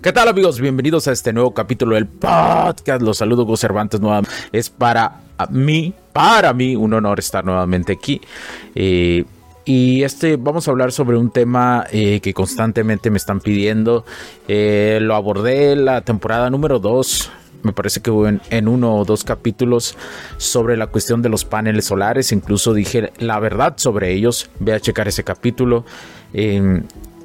[0.00, 0.60] ¿Qué tal amigos?
[0.60, 3.02] Bienvenidos a este nuevo capítulo del podcast.
[3.02, 4.00] Los saludo Gus Cervantes.
[4.52, 8.20] Es para mí, para mí, un honor estar nuevamente aquí.
[8.76, 9.24] Eh,
[9.64, 14.04] y este vamos a hablar sobre un tema eh, que constantemente me están pidiendo.
[14.46, 17.32] Eh, lo abordé en la temporada número 2.
[17.64, 19.96] Me parece que hubo en, uno o dos capítulos
[20.36, 22.30] sobre la cuestión de los paneles solares.
[22.30, 24.48] Incluso dije la verdad sobre ellos.
[24.60, 25.84] Ve a checar ese capítulo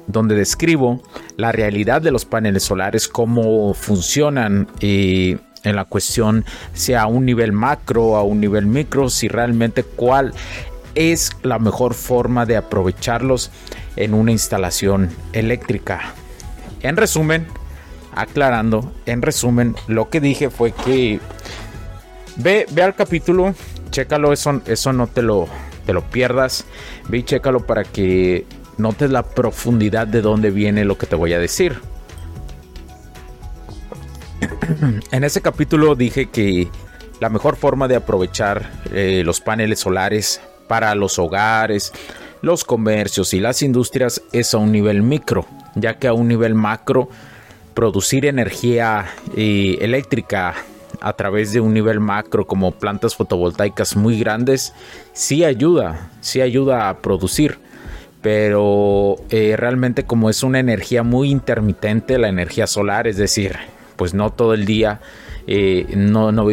[0.06, 1.02] donde describo
[1.36, 7.24] la realidad de los paneles solares, cómo funcionan y en la cuestión sea a un
[7.24, 10.32] nivel macro o a un nivel micro, si realmente cuál
[10.94, 13.50] es la mejor forma de aprovecharlos
[13.96, 16.14] en una instalación eléctrica.
[16.82, 17.46] En resumen,
[18.14, 21.18] aclarando, en resumen, lo que dije fue que
[22.36, 23.54] ve, ve al capítulo,
[23.90, 25.48] chécalo, eso, eso no te lo,
[25.86, 26.64] te lo pierdas,
[27.08, 28.44] ve y chécalo para que
[28.78, 31.78] notes la profundidad de dónde viene lo que te voy a decir.
[35.10, 36.68] en ese capítulo dije que
[37.20, 41.92] la mejor forma de aprovechar eh, los paneles solares para los hogares,
[42.42, 46.54] los comercios y las industrias es a un nivel micro, ya que a un nivel
[46.54, 47.08] macro
[47.74, 50.54] producir energía eh, eléctrica
[51.00, 54.72] a través de un nivel macro como plantas fotovoltaicas muy grandes
[55.12, 57.58] sí ayuda, sí ayuda a producir
[58.24, 63.54] pero eh, realmente como es una energía muy intermitente, la energía solar, es decir,
[63.96, 65.02] pues no todo el día,
[65.46, 66.46] eh, no, no,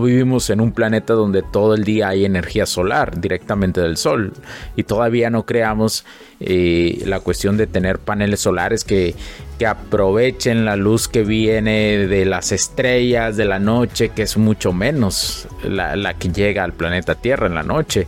[0.00, 4.32] vivimos en un planeta donde todo el día hay energía solar directamente del sol
[4.76, 6.06] y todavía no creamos
[6.40, 9.14] eh, la cuestión de tener paneles solares que,
[9.58, 14.72] que aprovechen la luz que viene de las estrellas de la noche, que es mucho
[14.72, 18.06] menos la, la que llega al planeta Tierra en la noche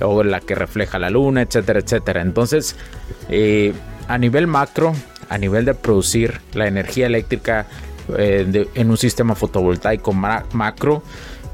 [0.00, 2.22] o la que refleja la luna, etcétera, etcétera.
[2.22, 2.76] Entonces,
[3.28, 3.72] eh,
[4.08, 4.94] a nivel macro,
[5.28, 7.66] a nivel de producir la energía eléctrica
[8.16, 11.02] eh, en un sistema fotovoltaico macro,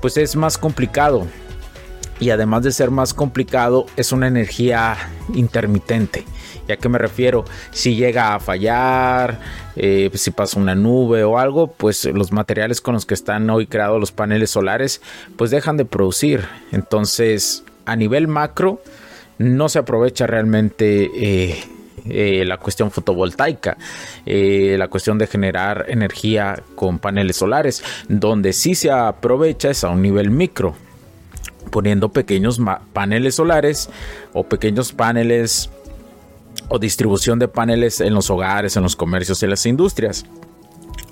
[0.01, 1.27] pues es más complicado.
[2.19, 4.97] Y además de ser más complicado, es una energía
[5.33, 6.25] intermitente.
[6.69, 7.45] ¿Ya que me refiero?
[7.71, 9.41] Si llega a fallar,
[9.75, 13.49] eh, pues si pasa una nube o algo, pues los materiales con los que están
[13.49, 15.01] hoy creados los paneles solares,
[15.37, 16.45] pues dejan de producir.
[16.73, 18.83] Entonces, a nivel macro
[19.39, 21.65] no se aprovecha realmente eh,
[22.05, 23.77] eh, la cuestión fotovoltaica,
[24.27, 29.91] eh, la cuestión de generar energía con paneles solares, donde sí se aprovecha es a
[29.91, 30.75] un nivel micro,
[31.71, 32.61] poniendo pequeños
[32.93, 33.89] paneles solares
[34.33, 35.71] o pequeños paneles
[36.69, 40.27] o distribución de paneles en los hogares, en los comercios y las industrias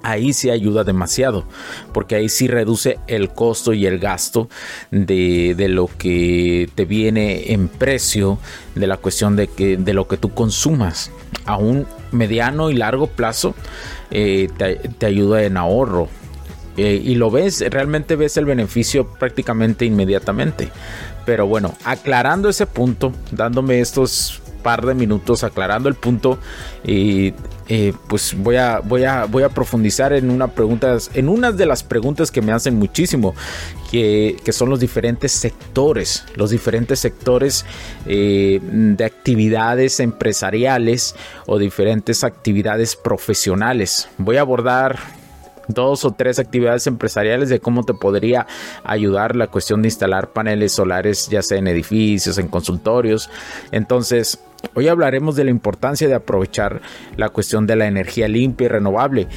[0.03, 1.45] ahí sí ayuda demasiado,
[1.93, 4.49] porque ahí sí reduce el costo y el gasto
[4.91, 8.39] de, lo que te viene en precio
[8.75, 11.11] de la cuestión de, que, de lo que tú consumas.
[11.45, 13.55] A un mediano y largo plazo
[14.11, 16.09] eh, te, ayuda en ahorro.
[16.77, 20.71] Eh, y lo ves, realmente ves el beneficio prácticamente inmediatamente.
[21.27, 26.39] Pero bueno, aclarando ese punto, dándome estos par de minutos aclarando el punto
[26.85, 27.35] y
[27.69, 31.67] eh, pues voy a, voy, a, voy a profundizar en una pregunta, en una de
[31.67, 33.35] las preguntas que me hacen muchísimo,
[33.91, 37.67] que, son los diferentes sectores, los diferentes sectores
[38.07, 41.15] eh, de actividades empresariales
[41.47, 44.09] o diferentes actividades profesionales.
[44.17, 44.99] Voy a abordar
[45.69, 48.47] dos o tres actividades empresariales de cómo te podría
[48.85, 53.31] ayudar la cuestión de instalar paneles solares, ya sea en edificios, en consultorios.
[53.71, 54.41] Entonces,
[54.75, 56.81] hoy hablaremos de la importancia de aprovechar
[57.17, 59.29] la cuestión de la energía limpia y renovable,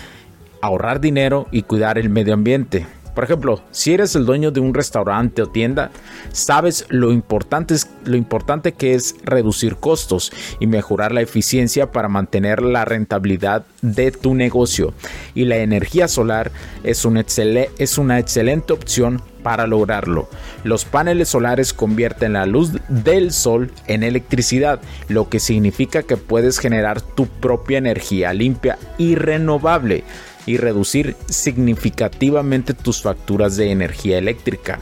[0.61, 2.85] ahorrar dinero y cuidar el medio ambiente.
[3.13, 5.91] Por ejemplo, si eres el dueño de un restaurante o tienda,
[6.31, 7.75] sabes lo importante,
[8.05, 10.31] lo importante que es reducir costos
[10.61, 14.93] y mejorar la eficiencia para mantener la rentabilidad de tu negocio.
[15.35, 16.51] Y la energía solar
[16.83, 17.05] es,
[17.77, 20.29] es una excelente opción Para lograrlo,
[20.63, 26.59] los paneles solares convierten la luz del sol en electricidad, lo que significa que puedes
[26.59, 30.03] generar tu propia energía limpia y renovable
[30.45, 34.79] y reducir significativamente tus facturas de energía eléctrica.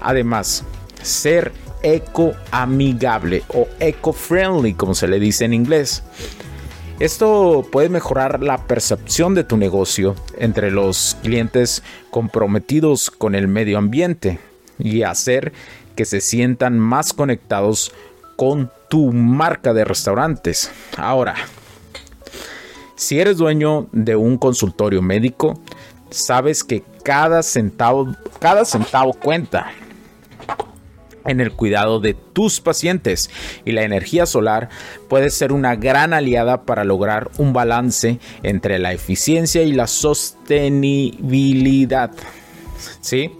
[0.00, 0.64] Además,
[1.02, 1.52] ser
[1.82, 6.02] eco-amigable o eco-friendly, como se le dice en inglés.
[7.00, 13.78] Esto puede mejorar la percepción de tu negocio entre los clientes comprometidos con el medio
[13.78, 14.38] ambiente
[14.78, 15.52] y hacer
[15.96, 17.92] que se sientan más conectados
[18.36, 20.70] con tu marca de restaurantes.
[20.96, 21.34] Ahora,
[22.94, 25.60] si eres dueño de un consultorio médico,
[26.10, 29.72] sabes que cada centavo, cada centavo cuenta
[31.24, 33.30] en el cuidado de tus pacientes
[33.64, 34.68] y la energía solar
[35.08, 42.10] puede ser una gran aliada para lograr un balance entre la eficiencia y la sostenibilidad.
[43.00, 43.30] ¿Sí?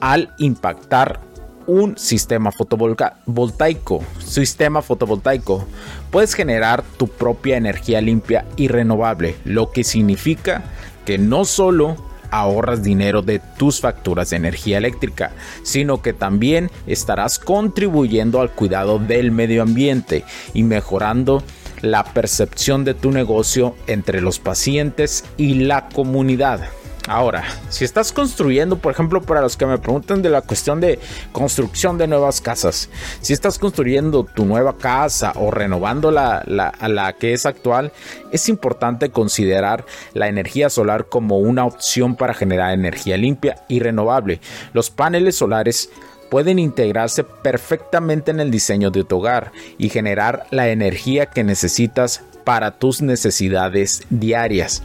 [0.00, 1.20] Al impactar
[1.66, 5.66] un sistema fotovoltaico, sistema fotovoltaico,
[6.10, 10.62] puedes generar tu propia energía limpia y renovable, lo que significa
[11.04, 15.32] que no solo ahorras dinero de tus facturas de energía eléctrica,
[15.62, 21.42] sino que también estarás contribuyendo al cuidado del medio ambiente y mejorando
[21.80, 26.60] la percepción de tu negocio entre los pacientes y la comunidad.
[27.08, 30.98] Ahora, si estás construyendo, por ejemplo, para los que me preguntan de la cuestión de
[31.32, 32.90] construcción de nuevas casas,
[33.22, 37.92] si estás construyendo tu nueva casa o renovando la, la que es actual,
[38.30, 44.42] es importante considerar la energía solar como una opción para generar energía limpia y renovable.
[44.74, 45.88] Los paneles solares
[46.30, 52.22] pueden integrarse perfectamente en el diseño de tu hogar y generar la energía que necesitas
[52.44, 54.82] para tus necesidades diarias.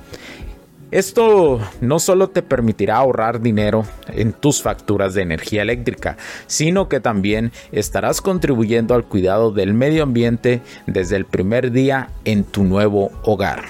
[0.93, 6.99] Esto no solo te permitirá ahorrar dinero en tus facturas de energía eléctrica, sino que
[6.99, 13.09] también estarás contribuyendo al cuidado del medio ambiente desde el primer día en tu nuevo
[13.23, 13.63] hogar.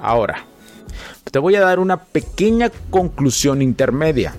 [0.00, 0.44] Ahora,
[1.32, 4.32] te voy a dar una pequeña conclusión intermedia.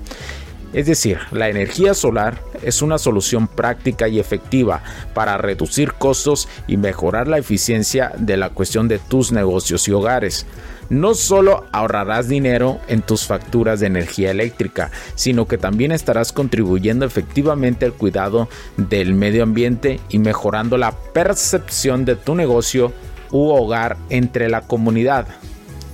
[0.75, 4.83] Es decir, la energía solar es una solución práctica y efectiva
[5.13, 10.45] para reducir costos y mejorar la eficiencia de la cuestión de tus negocios y hogares
[10.89, 17.05] no solo ahorrarás dinero en tus facturas de energía eléctrica, sino que también estarás contribuyendo
[17.05, 22.93] efectivamente al cuidado del medio ambiente y mejorando la percepción de tu negocio
[23.31, 25.25] u hogar entre la comunidad.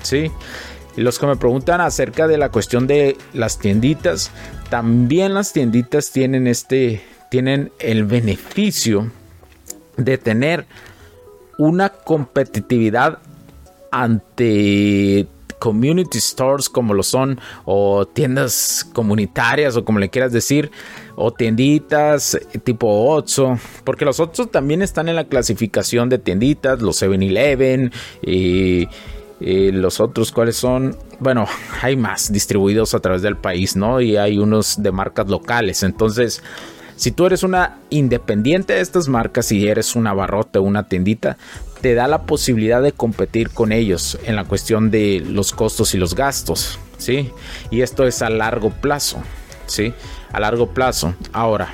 [0.04, 0.32] ¿Sí?
[0.96, 4.32] Los que me preguntan acerca de la cuestión de las tienditas,
[4.70, 9.10] también las tienditas tienen este tienen el beneficio
[9.96, 10.66] de tener
[11.58, 13.20] una competitividad
[13.90, 15.28] ante
[15.60, 20.72] community stores como lo son o tiendas comunitarias o como le quieras decir
[21.16, 27.02] o tienditas tipo Otso porque los Otso también están en la clasificación de tienditas los
[27.02, 27.94] 7-Eleven
[28.24, 28.88] y,
[29.42, 31.48] y, los otros cuáles son bueno
[31.82, 36.42] hay más distribuidos a través del país no y hay unos de marcas locales entonces
[37.02, 41.36] si tú eres una independiente de estas marcas y eres una barrote o una tiendita,
[41.82, 45.98] te da la posibilidad de competir con ellos en la cuestión de los costos y
[45.98, 47.32] los gastos, ¿sí?
[47.72, 49.24] Y esto es a largo plazo,
[49.66, 49.96] ¿sí?
[50.32, 51.16] A largo plazo.
[51.34, 51.74] Ahora,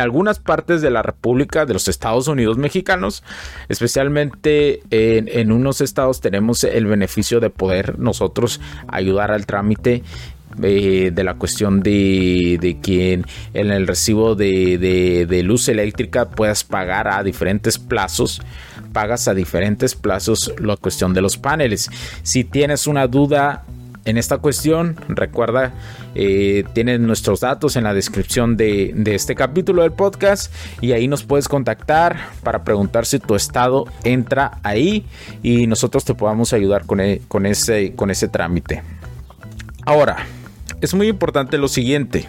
[0.00, 3.22] Algunas partes de la República de los Estados Unidos mexicanos,
[3.68, 10.02] especialmente en, unos estados tenemos el beneficio de poder nosotros ayudar al trámite
[10.62, 13.12] eh, de la cuestión de, de, que
[13.54, 18.42] en el recibo de, luz eléctrica puedas pagar a diferentes plazos
[18.92, 21.88] pagas a diferentes plazos la cuestión de los paneles.
[22.24, 23.64] Si tienes una duda
[24.04, 24.96] en esta cuestión.
[25.08, 25.72] Recuerda,
[26.14, 26.64] eh,
[26.98, 32.16] nuestros datos en la descripción de, este capítulo del podcast y ahí nos puedes contactar
[32.42, 35.06] para preguntar si tu estado entra ahí
[35.42, 38.82] y nosotros te podamos ayudar con, e, con, ese, con ese trámite.
[39.84, 40.26] Ahora,
[40.80, 42.26] es muy importante lo siguiente.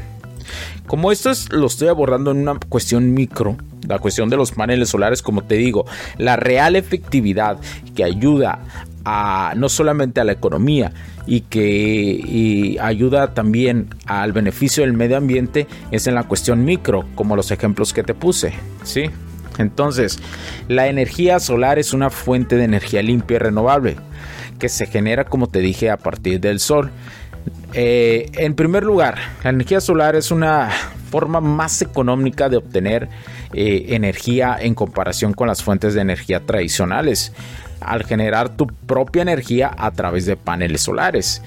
[0.88, 3.56] Como esto es, lo estoy abordando en una cuestión micro,
[3.88, 5.86] la cuestión de los paneles solares, como te digo,
[6.18, 7.58] la real efectividad
[7.96, 8.60] que ayuda
[9.04, 10.92] no solamente a la economía,
[11.26, 17.36] y que ayuda también al beneficio del medio ambiente es en la cuestión micro, como
[17.36, 18.54] los ejemplos que te puse,
[18.84, 19.10] ¿sí?
[19.58, 20.20] Entonces,
[20.68, 23.98] la energía solar es una fuente de energía limpia y renovable
[24.60, 26.92] que se genera, como te dije, a partir del sol.
[27.74, 30.70] Eh, en primer lugar, la energía solar es una
[31.10, 33.10] forma más económica de obtener
[33.54, 37.34] eh, energía en comparación con las fuentes de energía tradicionales
[37.82, 41.42] al generar tu propia energía a través de paneles solares.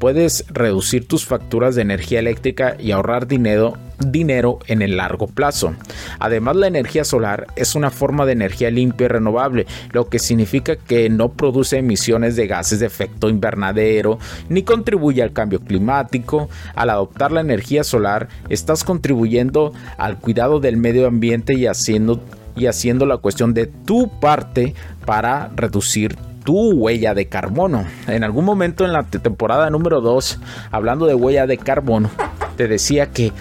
[0.00, 5.74] Puedes reducir tus facturas de energía eléctrica y ahorrar dinero, dinero en el largo plazo.
[6.18, 10.76] Además, la energía solar es una forma de energía limpia y renovable, lo que significa
[10.76, 14.18] que no produce emisiones de gases de efecto invernadero
[14.48, 16.48] ni contribuye al cambio climático.
[16.74, 22.22] Al adoptar la energía solar, estás contribuyendo al cuidado del medio ambiente y haciendo
[22.56, 27.84] y haciendo la cuestión de tu parte para reducir tu huella de carbono.
[28.06, 30.38] En algún momento en la temporada número 2,
[30.70, 32.10] hablando de huella de carbono,
[32.56, 33.32] te decía que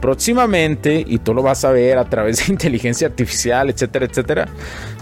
[0.00, 4.48] próximamente, y tú lo vas a ver a través de inteligencia artificial, etcétera, etcétera,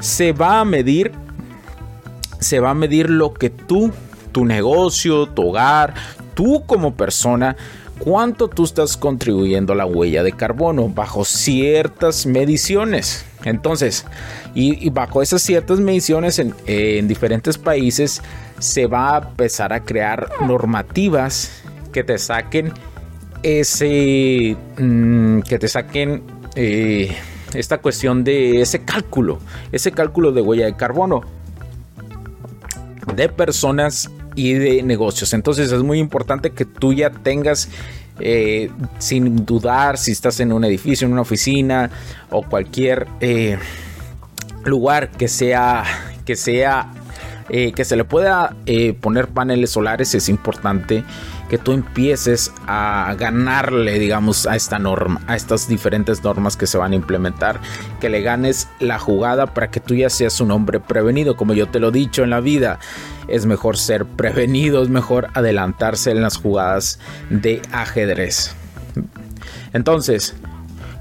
[0.01, 1.13] se va a medir,
[2.41, 3.93] se va a medir lo que tú,
[4.33, 5.95] tu negocio, tu hogar,
[6.35, 7.57] tú como persona,
[7.99, 13.25] cuánto tú estás contribuyendo a la huella de carbono bajo ciertas mediciones.
[13.45, 14.05] Entonces,
[14.55, 18.23] y, bajo esas ciertas mediciones en, diferentes países,
[18.59, 21.63] se va a empezar a crear normativas
[21.93, 22.73] que te saquen
[23.43, 26.23] ese, mm, que te saquen
[26.55, 27.15] eh,
[27.55, 29.39] esta cuestión de ese cálculo,
[29.73, 31.23] ese cálculo de huella de carbono
[33.15, 35.33] de personas y de negocios.
[35.33, 37.69] Entonces es muy importante que tú ya tengas
[38.21, 41.91] eh, sin dudar si estás en un edificio, en una oficina
[42.31, 43.59] o cualquier eh,
[44.65, 45.85] lugar que sea
[46.25, 46.93] que sea
[47.49, 48.57] eh, que se le pueda
[49.01, 51.05] poner paneles solares es importante
[51.49, 56.79] que tú empieces a ganarle, digamos, a esta norma, a estas diferentes normas que se
[56.79, 57.61] van a implementar,
[58.01, 61.69] que le ganes la jugada para que tú ya seas un hombre prevenido, como yo
[61.69, 62.79] te lo he dicho en la vida.
[63.29, 66.99] Es mejor ser prevenido, es mejor adelantarse en las jugadas
[67.31, 68.55] de ajedrez.
[69.73, 70.35] Entonces,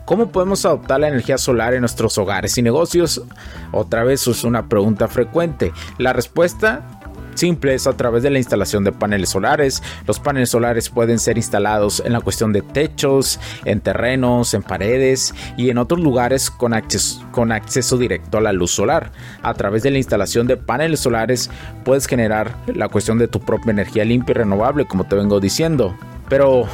[0.06, 3.24] ¿Cómo podemos adoptar la energía solar en nuestros hogares y negocios?
[3.72, 5.74] Otra vez es una pregunta frecuente.
[5.98, 6.95] La respuesta
[7.36, 9.84] simples a través de la instalación de paneles solares.
[10.08, 15.34] Los paneles solares pueden ser instalados en la cuestión de techos, en terrenos, en paredes
[15.58, 19.12] y en otros lugares con acceso, con acceso directo a la luz solar.
[19.42, 21.50] A través de la instalación de paneles solares
[21.84, 25.96] puedes generar la cuestión de tu propia energía limpia y renovable, como te vengo diciendo.
[26.30, 26.68] Pero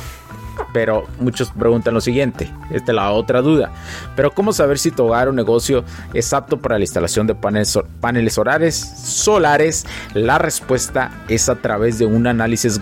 [0.74, 3.72] pero muchos preguntan lo siguiente, esta es la otra duda.
[4.16, 7.78] Pero ¿cómo saber si tu hogar o negocio es apto para la instalación de paneles,
[8.00, 8.75] paneles solares?
[8.75, 12.80] Solares, la respuesta es a través de un análisis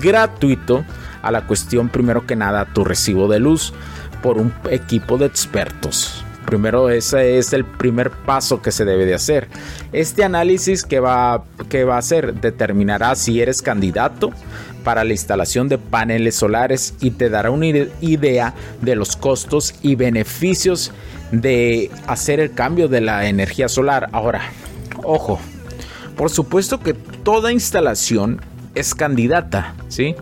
[0.00, 0.84] gratuito
[1.22, 3.72] a la cuestión primero que nada tu recibo de luz
[4.22, 6.24] por un equipo de expertos.
[6.44, 9.48] Primero ese es el primer paso que se debe de hacer.
[9.92, 14.30] Este análisis que va, que va a hacer determinará si eres candidato
[14.84, 19.96] para la instalación de paneles solares y te dará una idea de los costos y
[19.96, 20.92] beneficios
[21.32, 24.08] de hacer el cambio de la energía solar.
[24.12, 24.42] Ahora,
[25.02, 25.40] ojo,
[26.16, 28.40] por supuesto que toda instalación
[28.74, 30.14] es candidata, ¿sí?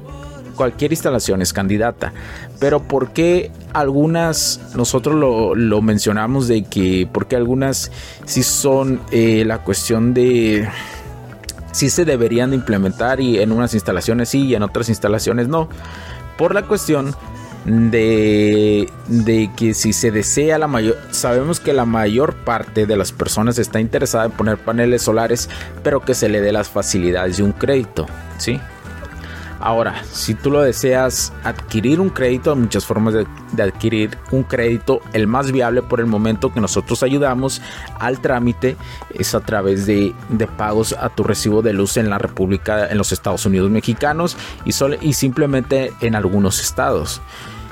[0.56, 2.12] Cualquier instalación es candidata.
[2.60, 5.16] Pero ¿por qué algunas, nosotros
[5.56, 7.90] lo, mencionamos de que, porque algunas
[8.24, 10.68] sí son eh, la cuestión de
[11.72, 15.68] sí se deberían de implementar y en unas instalaciones sí y en otras instalaciones no.
[16.38, 17.14] Por la cuestión
[17.64, 23.12] de, de, que si se desea la mayor, sabemos que la mayor parte de las
[23.12, 25.48] personas está interesada en poner paneles solares,
[25.82, 28.06] pero que se le dé las facilidades de un crédito,
[28.38, 28.60] ¿sí?
[29.64, 35.00] Ahora, si tú lo deseas adquirir un crédito, hay muchas formas de, adquirir un crédito.
[35.12, 37.62] El más viable por el momento que nosotros ayudamos
[38.00, 38.76] al trámite
[39.14, 40.16] es a través de,
[40.56, 44.72] pagos a tu recibo de luz en la República, en los Estados Unidos mexicanos y,
[45.00, 47.20] y simplemente en algunos estados,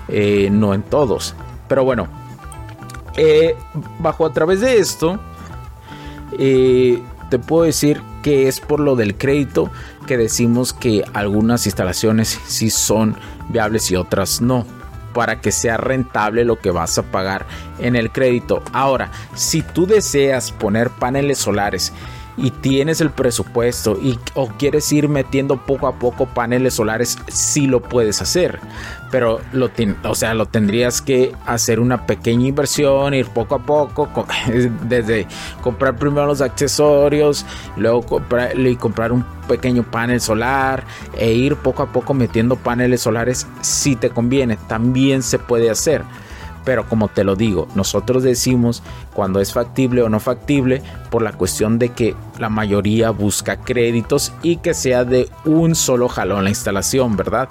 [0.06, 1.34] eh, no en todos.
[1.66, 2.06] Pero bueno,
[3.16, 3.56] eh,
[3.98, 5.18] bajo a través de esto,
[6.38, 9.70] eh, te puedo decir que es por lo del crédito
[10.06, 13.16] que decimos que algunas instalaciones sí son
[13.48, 14.66] viables y otras no
[15.12, 17.46] para que sea rentable lo que vas a pagar
[17.78, 18.62] en el crédito.
[18.72, 21.92] Ahora, si tú deseas poner paneles solares
[22.36, 27.66] y tienes el presupuesto y o quieres ir metiendo poco a poco paneles solares, sí
[27.66, 28.58] lo puedes hacer.
[29.10, 29.70] Pero lo,
[30.04, 34.08] o sea, lo tendrías que hacer una pequeña inversión, ir poco a poco,
[34.88, 35.26] desde
[35.62, 37.44] comprar primero los accesorios,
[37.76, 40.84] luego comprar, y comprar un pequeño panel solar
[41.18, 44.56] e ir poco a poco metiendo paneles solares si te conviene.
[44.68, 46.04] También se puede hacer.
[46.64, 48.82] Pero como te lo digo, nosotros decimos
[49.14, 54.32] cuando es factible o no factible por la cuestión de que la mayoría busca créditos
[54.42, 57.48] y que sea de un solo jalón la instalación, ¿verdad?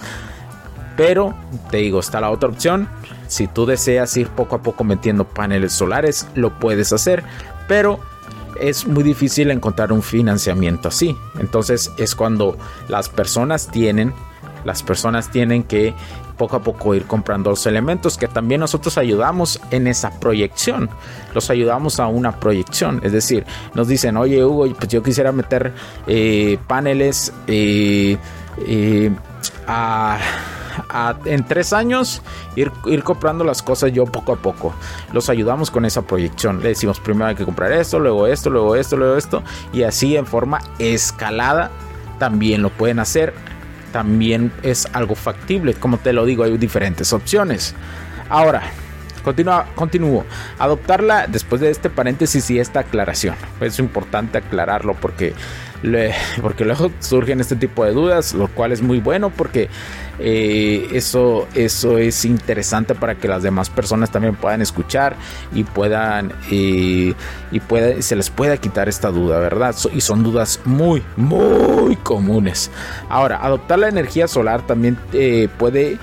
[0.95, 1.33] Pero
[1.71, 2.89] te digo, está la otra opción.
[3.27, 7.23] Si tú deseas ir poco a poco metiendo paneles solares, lo puedes hacer.
[7.67, 7.99] Pero
[8.59, 11.15] es muy difícil encontrar un financiamiento así.
[11.39, 12.57] Entonces es cuando
[12.89, 14.13] las personas tienen,
[14.65, 15.93] las personas tienen que
[16.39, 20.89] poco a poco ir comprando los elementos que también nosotros ayudamos en esa proyección.
[21.35, 23.01] Los ayudamos a una proyección.
[23.03, 25.73] Es decir, nos dicen, oye Hugo, pues yo quisiera meter
[26.07, 28.17] eh, paneles eh,
[28.65, 29.11] eh,
[31.25, 32.21] en tres años
[32.55, 34.73] ir, ir, comprando las cosas yo poco a poco.
[35.11, 36.63] Los ayudamos con esa proyección.
[36.63, 39.43] Le decimos primero hay que comprar esto, luego esto, luego esto, luego esto.
[39.73, 41.69] Y así en forma escalada
[42.17, 43.33] también lo pueden hacer
[43.91, 45.73] también es algo factible.
[45.73, 47.75] Como te lo digo, hay diferentes opciones.
[48.29, 48.61] Ahora,
[49.75, 50.25] continúo.
[50.57, 53.35] Adoptarla después de este paréntesis y esta aclaración.
[53.61, 55.33] Es importante aclararlo porque
[56.41, 59.69] porque luego surgen este tipo de dudas, lo cual es muy bueno porque
[60.19, 65.15] eh, eso, eso es interesante para que las demás personas también puedan escuchar
[65.53, 67.13] y puedan eh,
[67.51, 67.61] y
[68.01, 69.75] se les pueda quitar esta duda, ¿verdad?
[69.93, 72.69] y son dudas muy, muy comunes.
[73.07, 75.97] Ahora, adoptar la energía solar también eh, puede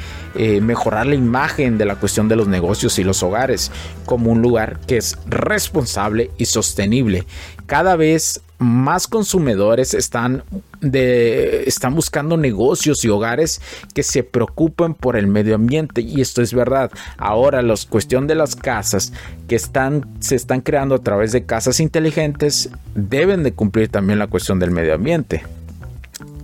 [0.61, 3.73] mejorar la imagen de la cuestión de los negocios y los hogares
[4.05, 7.25] como un lugar que es responsable y sostenible.
[7.65, 10.43] Cada vez más consumidores están,
[10.83, 13.61] están buscando negocios y hogares
[13.95, 16.91] que se preocupen por el medio ambiente y esto es verdad.
[17.19, 19.13] Ahora la cuestión de las casas
[19.49, 24.27] que están, se están creando a través de casas inteligentes deben de cumplir también la
[24.27, 25.43] cuestión del medio ambiente.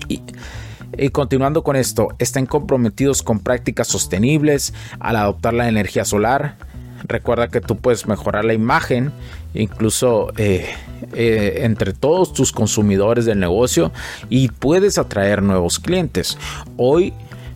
[0.08, 0.20] Y,
[0.98, 6.56] y continuando con esto, están comprometidos con prácticas sostenibles al adoptar la energía solar.
[7.04, 9.12] Recuerda que tú puedes mejorar la imagen,
[9.54, 10.66] incluso eh,
[11.12, 13.92] eh, entre todos tus consumidores del negocio
[14.28, 16.38] y puedes atraer nuevos clientes.
[16.76, 17.12] Hoy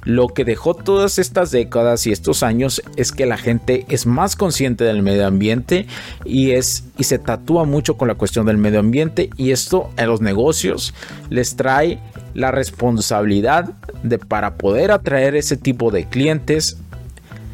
[0.07, 4.37] lo que dejó todas estas décadas y estos años es que la gente es más
[4.37, 5.87] consciente del medio ambiente
[6.25, 10.07] y es y se tatúa mucho con la cuestión del medio ambiente y esto a
[10.07, 10.95] los negocios
[11.29, 11.99] les trae
[12.35, 13.71] la responsabilidad
[14.05, 16.79] de para poder atraer ese tipo de clientes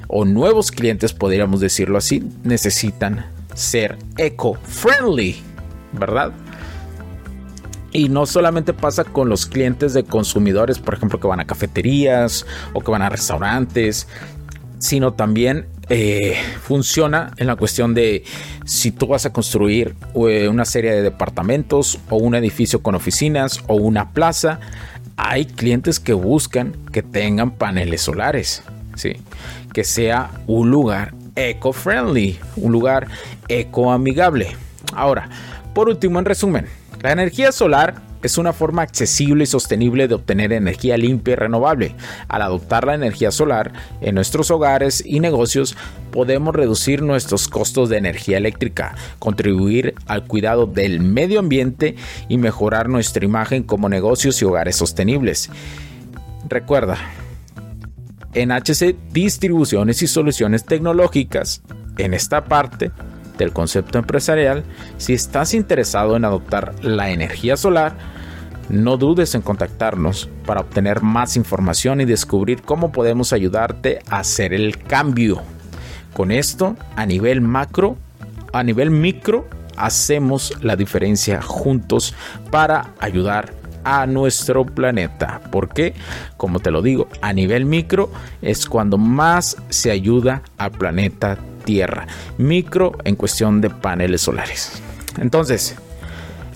[0.09, 5.53] o nuevos clientes podríamos decirlo así necesitan ser eco-friendly
[5.93, 6.33] ¿verdad?
[7.93, 12.47] Y no solamente pasa con los clientes de consumidores, por ejemplo, que van a cafeterías
[12.73, 14.09] o que van a restaurantes,
[14.79, 18.25] sino también eh, funciona en la cuestión de
[18.65, 23.61] si tú vas a construir eh, una serie de departamentos o un edificio con oficinas
[23.67, 24.59] o una plaza,
[25.17, 28.63] hay clientes que buscan que tengan paneles solares,
[28.97, 29.19] ¿sí?
[29.75, 33.09] que sea un lugar eco-friendly, un lugar
[33.49, 34.57] eco-amigable.
[34.95, 35.29] Ahora,
[35.75, 36.67] por último, en resumen,
[37.03, 41.95] la energía solar es una forma accesible y sostenible de obtener energía limpia y renovable.
[42.29, 45.77] Al adoptar la energía solar en nuestros hogares y negocios,
[46.11, 51.97] podemos reducir nuestros costos de energía eléctrica, contribuir al cuidado del medio ambiente
[52.29, 55.51] y mejorar nuestra imagen como negocios y hogares sostenibles.
[56.49, 56.99] Recuerda,
[58.35, 61.63] en HC Distribuciones y Soluciones Tecnológicas,
[61.99, 62.91] en esta parte,
[63.39, 64.65] del concepto empresarial,
[64.99, 67.97] si estás interesado en adoptar la energía solar,
[68.69, 74.55] no dudes en contactarnos para obtener más información y descubrir cómo podemos ayudarte a hacer
[74.55, 75.43] el cambio.
[76.15, 77.97] Con esto, a nivel macro,
[78.53, 82.15] a nivel micro, hacemos la diferencia juntos
[82.51, 85.41] para ayudar a nuestro planeta.
[85.51, 85.95] porque
[86.37, 92.07] Como te lo digo, a nivel micro es cuando más se ayuda al planeta Tierra.
[92.39, 94.83] Micro en cuestión de paneles solares.
[95.21, 95.77] Entonces,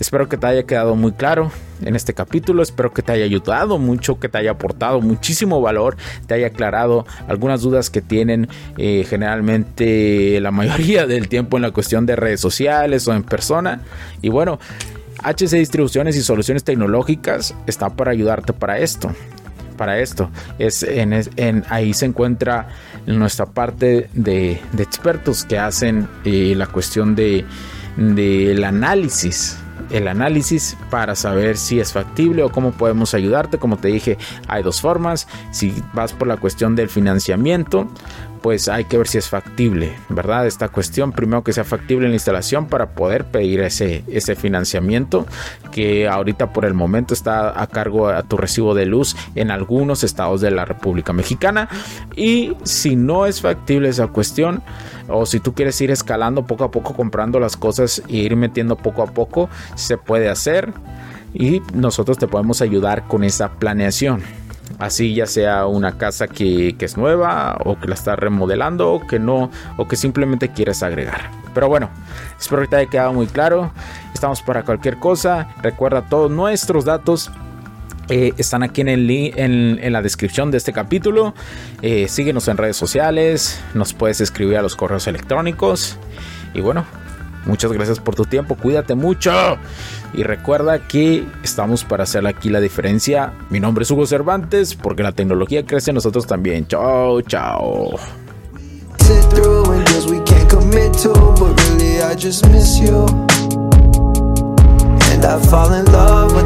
[0.01, 1.51] espero que te haya quedado muy claro
[1.83, 2.63] en este capítulo.
[2.63, 7.07] Espero que te haya ayudado mucho, que te haya aportado muchísimo valor, te haya aclarado
[7.29, 12.41] algunas dudas que tienen eh, generalmente la mayoría del tiempo en la cuestión de redes
[12.41, 13.81] sociales o en persona.
[14.23, 14.59] Y bueno,
[15.27, 19.11] HC Distribuciones y Soluciones Tecnológicas está para ayudarte para esto.
[19.77, 22.69] Para esto, es en, ahí se encuentra
[23.05, 27.45] nuestra parte de, expertos que hacen eh, la cuestión de
[27.99, 29.59] del análisis
[29.91, 33.59] el análisis para saber si es factible o cómo podemos ayudarte.
[33.59, 35.29] Como te dije, hay dos formas.
[35.53, 37.89] Si vas por la cuestión del financiamiento,
[38.47, 40.47] pues hay que ver si es factible, ¿verdad?
[40.47, 45.27] Esta cuestión, primero que sea factible la instalación para poder pedir ese, ese financiamiento
[45.73, 50.05] que ahorita por el momento está a cargo a tu recibo de luz en algunos
[50.05, 51.69] estados de la República Mexicana.
[52.15, 54.63] Y si no es factible esa cuestión,
[55.09, 58.77] o si tú quieres ir escalando poco a poco comprando las cosas e ir metiendo
[58.77, 60.73] poco a poco, se puede hacer
[61.35, 64.23] y nosotros te podemos ayudar con esa planeación.
[64.79, 69.19] Así ya sea una casa que, es nueva o que la estás remodelando o que
[69.19, 71.31] no o que simplemente quieres agregar.
[71.55, 71.89] Pero bueno,
[72.39, 73.73] espero que te haya quedado muy claro.
[74.13, 75.49] Estamos para cualquier cosa.
[75.63, 77.31] Recuerda todos nuestros datos
[78.09, 81.35] eh, están aquí en, el en, en, la descripción de este capítulo.
[81.83, 83.61] Eh, síguenos en redes sociales.
[83.75, 85.97] Nos puedes escribir a los correos electrónicos.
[86.55, 86.85] Y bueno,
[87.47, 88.57] muchas gracias por tu tiempo.
[88.57, 89.33] Cuídate mucho.
[90.15, 93.33] Y recuerda que estamos para hacer aquí la diferencia.
[93.51, 94.75] Mi nombre es Hugo Cervantes.
[94.75, 96.67] Porque la tecnología crece en nosotros también.
[96.67, 97.97] Chao, chao.
[105.27, 106.46] I fall in love